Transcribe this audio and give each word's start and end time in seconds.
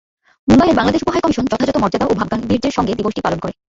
মুম্বাইয়ের 0.47 0.77
বাংলাদেশ 0.77 1.01
উপহাইকমিশন 1.01 1.45
যথাযথ 1.45 1.77
মর্যাদা 1.77 2.05
ও 2.05 2.13
ভাবগাম্ভীর্যের 2.19 2.75
সঙ্গে 2.77 2.97
দিবসটি 2.99 3.21
পালন 3.21 3.39
করে। 3.39 3.53